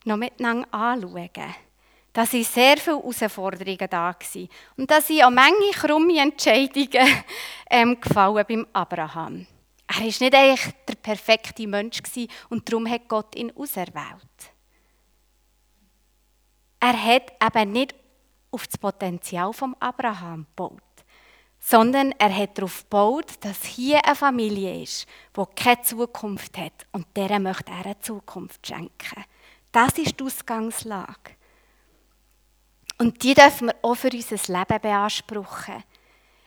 noch 0.06 0.18
miteinander 0.18 0.74
anschauen. 0.74 1.56
Da 2.14 2.22
waren 2.22 2.44
sehr 2.44 2.78
viele 2.78 2.98
Herausforderungen 2.98 3.90
da. 3.90 4.16
Und 4.78 4.92
da 4.92 5.02
sind 5.02 5.24
auch 5.24 5.32
manche 5.32 5.72
krumme 5.72 6.20
Entscheidungen 6.20 7.08
ähm, 7.70 8.00
gefallen 8.00 8.46
beim 8.48 8.68
Abraham. 8.72 9.48
Er 9.88 9.96
war 9.96 10.04
nicht 10.04 10.36
eigentlich 10.36 10.74
der 10.88 10.96
perfekte 10.96 11.68
Mensch 11.68 12.02
und 12.50 12.70
darum 12.70 12.88
hat 12.88 13.08
Gott 13.08 13.36
ihn 13.36 13.52
auserwählt. 13.56 14.54
Er 16.80 17.04
hat 17.04 17.32
eben 17.44 17.72
nicht 17.72 17.96
auf 18.52 18.68
das 18.68 18.78
Potenzial 18.78 19.52
von 19.52 19.76
Abraham 19.80 20.46
gebaut, 20.56 20.82
sondern 21.60 22.12
er 22.20 22.36
hat 22.36 22.58
darauf 22.58 22.84
gebaut, 22.84 23.34
dass 23.42 23.64
hier 23.64 24.06
eine 24.06 24.16
Familie 24.16 24.84
ist, 24.84 25.08
die 25.36 25.44
keine 25.56 25.82
Zukunft 25.82 26.58
hat 26.58 26.86
und 26.92 27.08
der 27.16 27.40
möchte 27.40 27.72
er 27.72 27.86
eine 27.86 28.00
Zukunft 28.00 28.68
schenken. 28.68 29.24
Das 29.72 29.98
ist 29.98 30.20
die 30.20 30.24
Ausgangslage. 30.24 31.38
Und 33.04 33.22
die 33.22 33.34
dürfen 33.34 33.68
wir 33.68 33.76
auch 33.82 33.96
für 33.96 34.10
unser 34.14 34.54
Leben 34.54 34.82
beanspruchen. 34.82 35.84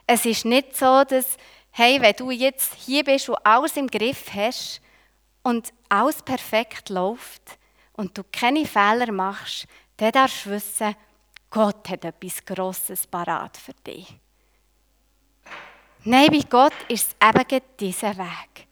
Es 0.07 0.25
ist 0.25 0.47
nicht 0.47 0.75
so, 0.75 1.05
dass, 1.05 1.37
hey, 1.71 2.01
wenn 2.01 2.17
du 2.17 2.31
jetzt 2.31 2.73
hier 2.77 3.05
bist 3.05 3.29
und 3.29 3.37
alles 3.45 3.77
im 3.77 3.87
Griff 3.89 4.33
hast 4.33 4.81
und 5.43 5.71
alles 5.91 6.23
perfekt 6.23 6.89
läuft 6.89 7.59
und 7.93 8.17
du 8.17 8.23
keine 8.33 8.65
Fehler 8.65 9.13
machst, 9.13 9.67
dann 9.99 10.13
darfst 10.13 10.47
du 10.47 10.51
wissen, 10.53 10.97
Gott 11.51 11.91
hat 11.91 12.07
etwas 12.07 12.43
Grosses 12.43 13.07
parat 13.07 13.59
für 13.59 13.75
dich. 13.87 14.15
Nein, 16.05 16.29
bei 16.31 16.41
Gott 16.49 16.73
ist 16.89 17.17
es 17.21 17.29
eben 17.29 17.63
dieser 17.79 18.17
Weg. 18.17 18.67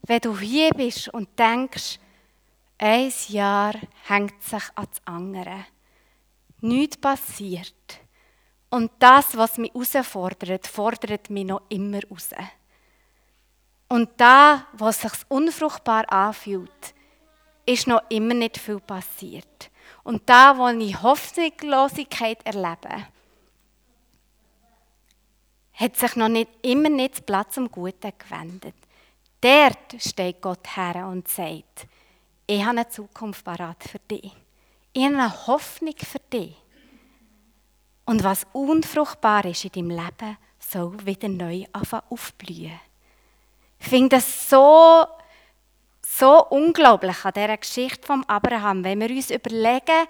Wenn 0.00 0.20
du 0.20 0.38
hier 0.38 0.70
bist 0.70 1.10
und 1.10 1.38
denkst, 1.38 1.98
ein 2.78 3.12
Jahr 3.28 3.74
hängt 4.06 4.42
sich 4.42 4.64
an 4.74 4.88
das 4.90 5.02
andere, 5.04 5.66
nichts 6.60 6.96
passiert, 6.96 7.74
und 8.70 8.90
das, 8.98 9.36
was 9.36 9.58
mich 9.58 9.72
herausfordert, 9.72 10.66
fordert 10.66 11.30
mich 11.30 11.46
noch 11.46 11.62
immer 11.68 12.00
raus. 12.10 12.30
Und 13.88 14.10
da, 14.18 14.66
was 14.74 15.00
sich 15.00 15.12
unfruchtbar 15.28 16.10
anfühlt, 16.12 16.94
ist 17.64 17.86
noch 17.86 18.02
immer 18.10 18.34
nicht 18.34 18.58
viel 18.58 18.80
passiert. 18.80 19.70
Und 20.04 20.28
da, 20.28 20.56
wo 20.58 20.68
ich 20.68 21.02
Hoffnungslosigkeit 21.02 22.44
erlebe, 22.44 23.06
hat 25.72 25.96
sich 25.96 26.16
noch 26.16 26.28
nicht, 26.28 26.50
immer 26.62 26.90
nicht 26.90 27.24
Platz 27.24 27.54
zum 27.54 27.70
Guten 27.70 28.12
gewendet. 28.18 28.74
Dort 29.40 30.02
steht 30.02 30.42
Gott 30.42 30.76
her 30.76 31.06
und 31.06 31.28
sagt, 31.28 31.86
ich 32.46 32.60
habe 32.60 32.70
eine 32.70 32.88
Zukunft 32.88 33.44
parat 33.44 33.82
für 33.84 34.00
dich. 34.00 34.34
Ich 34.92 35.04
habe 35.04 35.14
eine 35.14 35.46
Hoffnung 35.46 35.94
für 35.96 36.20
dich. 36.32 36.56
Und 38.04 38.24
was 38.24 38.46
unfruchtbar 38.52 39.44
ist 39.44 39.64
in 39.64 39.72
deinem 39.72 39.90
Leben, 39.90 40.38
soll 40.58 41.06
wieder 41.06 41.28
neu 41.28 41.64
aufblühen. 42.08 42.80
Ich 43.78 43.86
finde 43.86 44.16
das 44.16 44.48
so, 44.48 45.06
so 46.02 46.46
unglaublich 46.48 47.24
an 47.24 47.32
dieser 47.34 47.56
Geschichte 47.56 48.06
von 48.06 48.24
Abraham, 48.24 48.82
wenn 48.82 49.00
wir 49.00 49.10
uns 49.10 49.30
überlegen, 49.30 50.06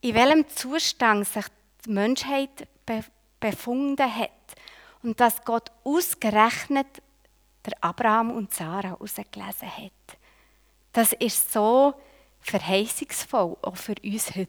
in 0.00 0.14
welchem 0.14 0.48
Zustand 0.48 1.26
sich 1.26 1.46
die 1.84 1.90
Menschheit 1.90 2.68
befunden 3.40 4.14
hat 4.14 4.30
und 5.02 5.18
dass 5.20 5.44
Gott 5.44 5.70
ausgerechnet 5.84 6.86
der 7.64 7.74
Abraham 7.80 8.32
und 8.32 8.52
Sarah 8.52 8.94
ausgelesen 8.94 9.70
hat. 9.76 10.18
Das 10.92 11.12
ist 11.12 11.52
so 11.52 11.94
verheißungsvoll 12.42 13.56
auch 13.62 13.76
für 13.76 13.94
uns 14.02 14.34
heute. 14.34 14.48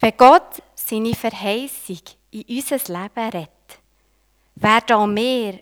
Wenn 0.00 0.16
Gott 0.16 0.62
seine 0.74 1.14
Verheißung 1.14 2.00
in 2.30 2.44
unser 2.48 2.76
Leben 2.76 3.30
rettet, 3.30 3.80
werden 4.56 4.96
auch 4.96 5.06
wir, 5.06 5.60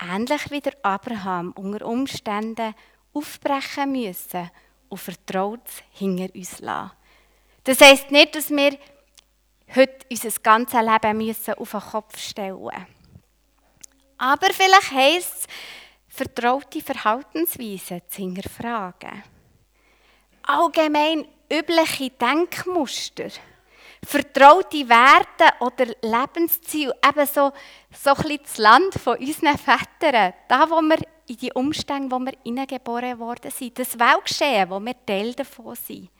ähnlich 0.00 0.50
wie 0.50 0.60
der 0.60 0.74
Abraham, 0.82 1.52
unter 1.52 1.86
Umständen 1.86 2.74
aufbrechen 3.14 3.92
müssen 3.92 4.50
und 4.88 4.98
vertraut 4.98 5.60
hinter 5.92 6.34
uns 6.34 6.60
lassen. 6.60 6.90
Das 7.64 7.80
heisst 7.80 8.10
nicht, 8.10 8.34
dass 8.34 8.50
wir 8.50 8.78
heute 9.74 10.06
unser 10.10 10.30
ganzes 10.42 10.80
Leben 10.80 11.18
müssen 11.18 11.54
auf 11.54 11.70
den 11.70 11.80
Kopf 11.80 12.18
stellen 12.18 12.60
müssen. 12.60 12.97
Aber 14.18 14.52
vielleicht 14.52 14.92
heisst 14.92 15.34
es, 15.34 15.46
vertraute 16.08 16.80
Verhaltensweisen 16.80 18.02
zu 18.08 18.22
hinterfragen. 18.22 19.22
Allgemein 20.42 21.26
übliche 21.50 22.10
Denkmuster 22.10 23.30
vertraute 24.04 24.88
Werte 24.88 25.52
oder 25.60 25.86
Lebensziele, 26.02 26.94
eben 27.04 27.26
so, 27.26 27.52
so 27.92 28.10
ein 28.14 28.38
das 28.42 28.58
Land 28.58 28.94
von 28.94 29.18
unseren 29.18 29.58
Vätern, 29.58 30.34
da 30.48 30.70
wo 30.70 30.80
wir 30.80 30.98
in 31.26 31.36
die 31.36 31.52
Umstände, 31.52 32.14
wo 32.14 32.18
wir 32.18 32.32
hineingeboren 32.44 33.18
worden 33.18 33.50
sind, 33.50 33.78
das 33.78 33.98
Weltgeschehen, 33.98 34.70
wo 34.70 34.80
wir 34.80 34.94
Teil 35.04 35.34
davon 35.34 35.74
sind. 35.74 36.10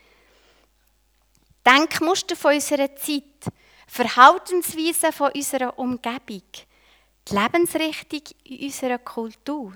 Denkmuster 1.66 2.36
von 2.36 2.54
unserer 2.54 2.94
Zeit, 2.96 3.52
Verhaltensweisen 3.86 5.12
von 5.12 5.32
unserer 5.32 5.78
Umgebung, 5.78 6.42
die 7.30 7.36
Lebensrichtung 7.36 8.22
in 8.44 8.66
unserer 8.66 8.98
Kultur. 8.98 9.72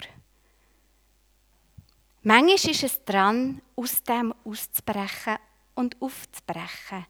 Manchmal 2.23 2.71
ist 2.71 2.83
es 2.83 3.05
dran, 3.05 3.61
aus 3.77 4.03
dem 4.03 4.35
auszubrechen 4.45 5.39
und 5.75 6.01
aufzubrechen 6.01 7.07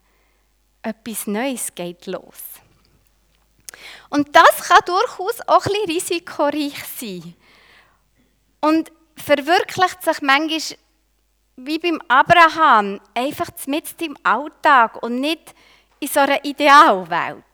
etwas 0.82 1.26
Neues 1.26 1.74
geht 1.74 2.06
los. 2.06 2.60
Und 4.10 4.34
das 4.34 4.68
kann 4.68 4.80
durchaus 4.84 5.40
auch 5.46 5.64
ein 5.64 5.72
bisschen 5.86 6.18
risikoreich 6.18 6.84
sein. 6.96 7.34
Und 8.60 8.92
verwirklicht 9.16 10.02
sich 10.02 10.20
manchmal 10.22 10.78
wie 11.56 11.78
beim 11.78 12.00
Abraham 12.08 13.00
einfach 13.14 13.50
mit 13.66 14.00
im 14.02 14.16
Alltag 14.22 15.02
und 15.02 15.20
nicht 15.20 15.54
in 16.00 16.08
so 16.08 16.20
einer 16.20 16.44
Idealwelt. 16.44 17.44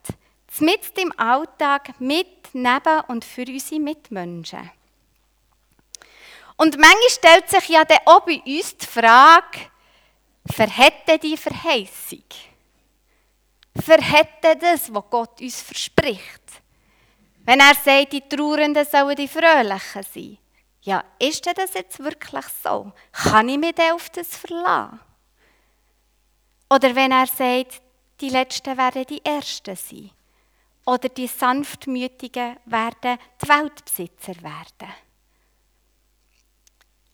Mit 0.61 0.99
im 0.99 1.13
Alltag, 1.19 2.01
mit, 2.01 2.49
neben 2.53 3.01
und 3.09 3.25
für 3.25 3.45
unsere 3.47 3.81
Mitmenschen. 3.81 4.71
Und 6.57 6.77
manchmal 6.79 7.11
stellt 7.11 7.49
sich 7.49 7.69
ja 7.69 7.85
dann 7.85 7.99
auch 8.07 8.21
bei 8.21 8.43
uns 8.45 8.77
die 8.77 8.87
Frage, 8.87 9.59
verhätte 10.47 11.19
die 11.19 11.37
Verheißung? 11.37 12.25
verhätte 13.81 14.57
das, 14.57 14.93
was 14.93 15.05
Gott 15.11 15.41
uns 15.41 15.61
verspricht. 15.61 16.43
Wenn 17.45 17.61
er 17.61 17.75
sagt, 17.75 18.13
die 18.13 18.29
Trauernden 18.29 18.85
sollen 18.85 19.17
die 19.17 19.29
Fröhlichen 19.29 20.03
sein. 20.03 20.39
Ja, 20.83 21.05
ist 21.19 21.45
denn 21.47 21.55
das 21.55 21.75
jetzt 21.75 21.99
wirklich 21.99 22.45
so? 22.63 22.93
Kann 23.13 23.49
ich 23.49 23.59
mich 23.59 23.75
denn 23.75 23.93
auf 23.93 24.11
das 24.11 24.37
verlassen? 24.37 25.01
Oder 26.71 26.95
wenn 26.95 27.13
er 27.13 27.27
sagt, 27.27 27.81
die 28.21 28.29
Letzten 28.29 28.77
werden 28.77 29.05
die 29.07 29.25
Ersten 29.25 29.77
sein. 29.77 30.11
Oder 30.88 31.11
die 31.11 31.27
Sanftmütigen 31.27 32.57
werden 32.64 33.18
die 33.42 33.46
Weltbesitzer 33.46 34.42
werden. 34.42 34.90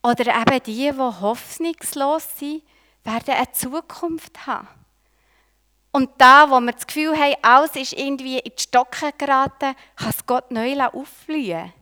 Oder 0.01 0.33
eben 0.33 0.63
die, 0.63 0.93
die 0.93 0.97
hoffnungslos 0.97 2.39
sind, 2.39 2.63
werden 3.03 3.35
eine 3.35 3.51
Zukunft 3.51 4.47
haben. 4.47 4.69
Und 5.91 6.11
da, 6.19 6.49
wo 6.49 6.61
wir 6.61 6.71
das 6.71 6.87
Gefühl 6.87 7.19
haben, 7.19 7.35
alles 7.43 7.75
ist 7.75 7.95
irgendwie 7.95 8.39
in 8.39 8.53
die 8.57 8.63
Stocken 8.63 9.11
geraten, 9.19 9.75
kann 9.97 10.11
es 10.11 10.25
Gott 10.25 10.53
neu 10.53 10.81
aufblühen. 10.81 11.73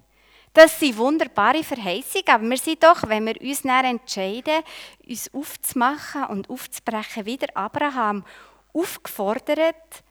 Das 0.55 0.81
sind 0.81 0.96
wunderbare 0.96 1.62
Verheißungen, 1.62 2.28
aber 2.28 2.48
wir 2.48 2.57
sind 2.57 2.83
doch, 2.83 3.07
wenn 3.07 3.26
wir 3.26 3.38
uns 3.38 3.61
dann 3.61 3.85
entscheiden, 3.85 4.62
uns 5.07 5.31
aufzumachen 5.35 6.24
und 6.24 6.48
aufzubrechen, 6.48 7.26
wie 7.26 7.37
der 7.37 7.55
Abraham, 7.55 8.24
aufgefordert 8.72 10.02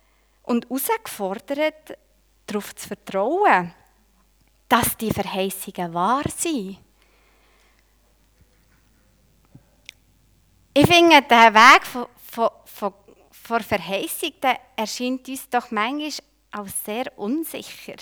und 0.51 0.69
herausgefordert, 0.69 1.97
darauf 2.45 2.75
zu 2.75 2.89
vertrauen, 2.89 3.73
dass 4.67 4.97
die 4.97 5.11
Verheißungen 5.11 5.93
wahr 5.93 6.23
sind. 6.35 6.77
Ich 10.73 10.87
finde, 10.87 11.21
der 11.21 11.53
Weg 11.53 11.85
von, 11.85 12.07
von, 12.25 12.49
von 12.65 12.93
erscheint 14.75 15.27
uns 15.27 15.49
doch 15.49 15.71
manchmal 15.71 16.11
als 16.51 16.83
sehr 16.83 17.17
unsicher. 17.17 17.95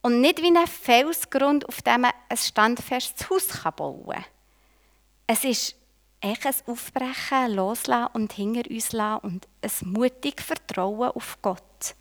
Und 0.00 0.20
nicht 0.20 0.40
wie 0.40 0.56
ein 0.56 0.66
Felsgrund, 0.66 1.68
auf 1.68 1.82
dem 1.82 2.02
man 2.02 2.12
ein 2.28 2.36
standfestes 2.36 3.28
Haus 3.28 3.48
bauen 3.76 4.06
kann. 4.06 4.24
Es 5.26 5.44
ist 5.44 5.74
echt 6.20 6.46
ein 6.46 6.54
Aufbrechen, 6.66 7.54
Loslassen 7.54 8.12
und 8.14 8.32
hinter 8.32 8.70
uns 8.70 8.92
lassen 8.92 9.24
und 9.24 9.48
ein 9.62 9.92
mutiges 9.92 10.44
Vertrauen 10.44 11.10
auf 11.10 11.38
Gott. 11.42 11.94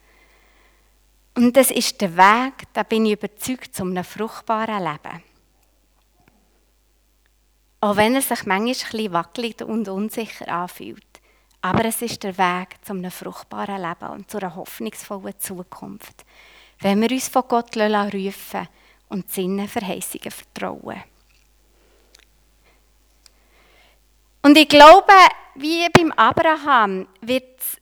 Und 1.35 1.55
das 1.55 1.69
ist 1.69 2.01
der 2.01 2.17
Weg, 2.17 2.63
da 2.73 2.83
bin 2.83 3.05
ich 3.05 3.13
überzeugt, 3.13 3.75
zu 3.75 3.83
einem 3.83 4.03
fruchtbaren 4.03 4.83
Leben. 4.83 5.23
Auch 7.79 7.95
wenn 7.95 8.15
er 8.15 8.23
sich 8.23 8.45
manchmal 8.45 8.73
bisschen 8.73 9.13
wackelig 9.13 9.61
und 9.61 9.87
unsicher 9.87 10.47
anfühlt. 10.47 11.05
Aber 11.61 11.85
es 11.85 12.01
ist 12.01 12.23
der 12.23 12.37
Weg 12.37 12.83
zu 12.83 12.93
einem 12.93 13.11
fruchtbaren 13.11 13.81
Leben 13.81 14.09
und 14.11 14.31
zu 14.31 14.37
einer 14.37 14.55
hoffnungsvollen 14.55 15.39
Zukunft. 15.39 16.25
Wenn 16.79 17.01
wir 17.01 17.11
uns 17.11 17.27
von 17.27 17.43
Gott 17.47 17.75
rufen 17.77 18.67
und 19.09 19.31
seinen 19.31 19.67
Verheißungen 19.67 20.31
vertrauen. 20.31 21.03
Und 24.47 24.57
ich 24.57 24.69
glaube, 24.69 25.11
wie 25.55 25.89
beim 25.89 26.09
Abraham 26.13 27.05
wird 27.19 27.59
es 27.59 27.81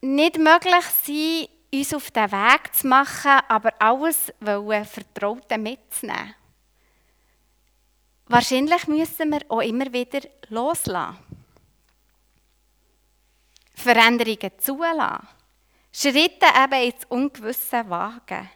nicht 0.00 0.38
möglich 0.38 0.86
sein, 1.04 1.46
uns 1.70 1.92
auf 1.92 2.10
den 2.10 2.32
Weg 2.32 2.72
zu 2.74 2.86
machen, 2.86 3.38
aber 3.46 3.74
alles 3.78 4.32
Vertraute 4.40 5.58
mitzunehmen. 5.58 6.34
Wahrscheinlich 8.28 8.86
müssen 8.88 9.30
wir 9.30 9.42
auch 9.48 9.60
immer 9.60 9.92
wieder 9.92 10.20
loslassen. 10.48 11.18
Veränderungen 13.74 14.52
zulassen. 14.56 15.28
Schritte 15.92 16.46
eben 16.64 16.92
ins 16.92 17.04
Ungewisse 17.10 17.90
wagen. 17.90 18.48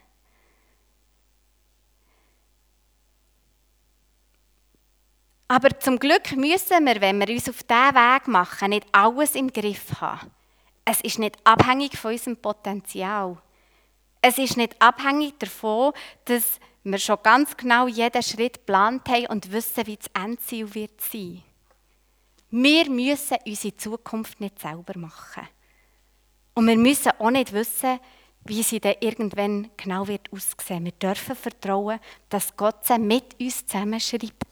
Aber 5.50 5.76
zum 5.80 5.98
Glück 5.98 6.36
müssen 6.36 6.84
wir, 6.86 7.00
wenn 7.00 7.18
wir 7.18 7.28
uns 7.28 7.48
auf 7.48 7.64
diesen 7.64 7.94
Weg 7.96 8.28
machen, 8.28 8.70
nicht 8.70 8.86
alles 8.92 9.34
im 9.34 9.52
Griff 9.52 10.00
haben. 10.00 10.30
Es 10.84 11.00
ist 11.00 11.18
nicht 11.18 11.38
abhängig 11.42 11.98
von 11.98 12.12
unserem 12.12 12.36
Potenzial. 12.36 13.36
Es 14.22 14.38
ist 14.38 14.56
nicht 14.56 14.80
abhängig 14.80 15.40
davon, 15.40 15.92
dass 16.26 16.60
wir 16.84 16.98
schon 16.98 17.18
ganz 17.24 17.56
genau 17.56 17.88
jeden 17.88 18.22
Schritt 18.22 18.58
geplant 18.58 19.08
haben 19.08 19.26
und 19.26 19.50
wissen, 19.50 19.88
wie 19.88 19.96
das 19.96 20.06
Endziel 20.14 20.72
wird 20.72 21.00
sein. 21.00 21.42
Wir 22.50 22.88
müssen 22.88 23.38
unsere 23.44 23.76
Zukunft 23.76 24.40
nicht 24.40 24.60
selber 24.60 24.96
machen. 24.96 25.48
Und 26.54 26.68
wir 26.68 26.78
müssen 26.78 27.10
auch 27.18 27.30
nicht 27.32 27.52
wissen, 27.52 27.98
wie 28.44 28.62
sie 28.62 28.78
dann 28.78 28.94
irgendwann 29.00 29.68
genau 29.76 30.06
wird 30.06 30.32
aussehen. 30.32 30.84
Wir 30.84 30.92
dürfen 30.92 31.34
vertrauen, 31.34 31.98
dass 32.28 32.56
Gott 32.56 32.86
sie 32.86 33.00
mit 33.00 33.38
uns 33.40 33.66
zusammenschreibt 33.66 34.49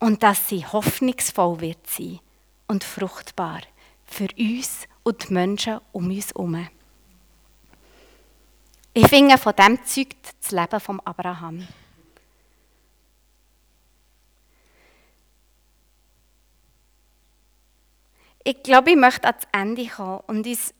und 0.00 0.22
dass 0.22 0.48
sie 0.48 0.66
hoffnungsvoll 0.66 1.60
wird 1.60 1.86
sein 1.86 2.18
und 2.66 2.82
fruchtbar 2.82 3.60
für 4.04 4.28
uns 4.36 4.88
und 5.04 5.28
die 5.28 5.32
Menschen 5.32 5.80
um 5.92 6.10
uns 6.10 6.30
herum. 6.30 6.68
Ich 8.92 9.06
finde, 9.06 9.38
von 9.38 9.54
dem 9.54 9.84
zeugt 9.84 10.34
das 10.40 10.50
Leben 10.50 10.80
von 10.80 11.00
Abraham. 11.00 11.68
Ich 18.42 18.62
glaube, 18.62 18.90
ich 18.90 18.96
möchte 18.96 19.28
ans 19.28 19.46
Ende 19.52 19.86
kommen 19.86 20.20
und 20.26 20.46
uns 20.46 20.74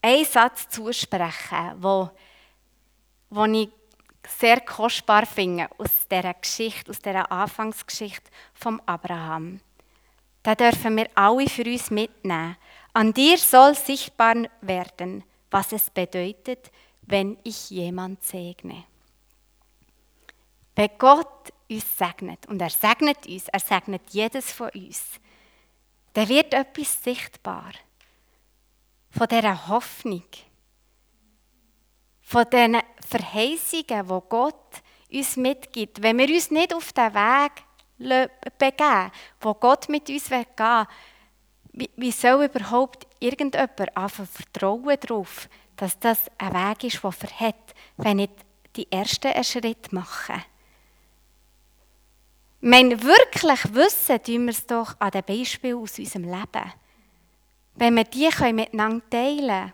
einen 0.00 0.24
Satz 0.24 0.68
zusprechen, 0.68 1.74
wo, 1.78 2.10
wo 3.30 3.44
ich 3.44 3.68
sehr 4.26 4.60
kostbar 4.60 5.26
finde 5.26 5.68
aus 5.78 6.08
dieser 6.08 6.34
Geschichte, 6.34 6.90
aus 6.90 6.98
dieser 6.98 7.30
Anfangsgeschichte 7.30 8.30
vom 8.54 8.80
Abraham. 8.86 9.60
Da 10.42 10.54
dürfen 10.54 10.96
wir 10.96 11.08
alle 11.14 11.48
für 11.48 11.64
uns 11.64 11.90
mitnehmen. 11.90 12.56
An 12.92 13.12
dir 13.12 13.38
soll 13.38 13.74
sichtbar 13.74 14.36
werden, 14.60 15.24
was 15.50 15.72
es 15.72 15.90
bedeutet, 15.90 16.70
wenn 17.02 17.38
ich 17.44 17.70
jemand 17.70 18.22
segne. 18.22 18.84
Wenn 20.74 20.90
Gott 20.98 21.52
uns 21.68 21.96
segnet, 21.96 22.46
und 22.46 22.60
er 22.60 22.70
segnet 22.70 23.26
uns, 23.26 23.48
er 23.48 23.60
segnet 23.60 24.02
jedes 24.10 24.52
von 24.52 24.70
uns, 24.70 25.20
dann 26.14 26.28
wird 26.28 26.52
etwas 26.54 27.02
sichtbar 27.02 27.72
von 29.10 29.28
dieser 29.28 29.68
Hoffnung, 29.68 30.24
von 32.32 32.46
diesen 32.50 32.78
Verheißungen, 33.06 34.08
die 34.08 34.28
Gott 34.30 34.54
uns 35.12 35.36
mitgibt. 35.36 36.02
Wenn 36.02 36.16
wir 36.16 36.28
uns 36.28 36.50
nicht 36.50 36.72
auf 36.72 36.90
den 36.94 37.12
Weg 37.12 37.52
begeben, 38.58 39.12
wo 39.40 39.52
Gott 39.52 39.90
mit 39.90 40.08
uns 40.08 40.30
gehen 40.30 40.46
will, 40.56 41.88
wie, 41.96 42.10
soll 42.10 42.44
überhaupt 42.44 43.06
irgendjemand 43.20 43.96
anfangen 43.96 44.28
vertrauen 44.28 44.96
darauf, 45.00 45.48
dass 45.76 45.98
das 45.98 46.30
ein 46.38 46.54
Weg 46.54 46.84
ist, 46.84 47.02
der 47.04 47.12
verhält, 47.12 47.74
wenn 47.98 48.18
ich 48.20 48.30
die 48.76 48.90
ersten 48.90 49.44
Schritt 49.44 49.92
mache? 49.92 50.42
Wenn 52.62 53.02
wirklich 53.02 53.74
wissen, 53.74 54.22
tun 54.22 54.44
wir 54.44 54.52
es 54.52 54.66
doch 54.66 54.94
an 55.00 55.10
den 55.10 55.24
Beispielen 55.24 55.78
aus 55.78 55.98
unserem 55.98 56.24
Leben. 56.24 56.72
Wenn 57.74 57.96
wir 57.96 58.04
die 58.04 58.30
miteinander 58.52 59.10
teilen 59.10 59.48
können, 59.48 59.72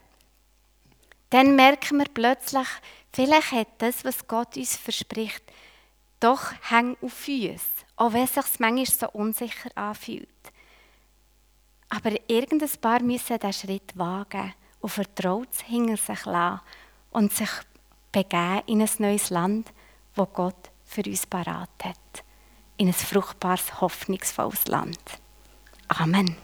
dann 1.31 1.57
merken 1.57 1.99
wir 1.99 2.07
plötzlich, 2.13 2.69
vielleicht 3.13 3.53
hat 3.53 3.69
das, 3.79 4.05
was 4.05 4.27
Gott 4.27 4.57
uns 4.57 4.77
verspricht, 4.77 5.43
doch 6.21 6.53
Hang 6.71 6.97
auf 7.03 7.29
uns. 7.29 7.63
Auch 7.97 8.13
wenn 8.13 8.25
es 8.25 8.35
sich 8.35 8.45
manchmal 8.59 8.87
so 8.87 9.09
unsicher 9.11 9.71
anfühlt. 9.75 10.29
Aber 11.89 12.13
irgendein 12.29 12.71
paar 12.81 13.03
müssen 13.03 13.39
diesen 13.39 13.53
Schritt 13.53 13.97
wagen 13.97 14.55
und 14.81 14.91
vertraut 14.91 15.49
hinter 15.67 15.97
sich 15.97 16.25
lassen 16.25 16.61
und 17.11 17.33
sich 17.33 17.51
begeben 18.13 18.63
in 18.67 18.83
ein 18.83 18.91
neues 18.99 19.31
Land, 19.31 19.73
wo 20.15 20.27
Gott 20.27 20.71
für 20.85 21.03
uns 21.03 21.27
parat 21.27 21.71
hat. 21.83 22.25
In 22.77 22.89
ein 22.89 22.95
fruchtbares, 22.95 23.81
hoffnungsvolles 23.81 24.67
Land. 24.67 25.01
Amen. 25.89 26.37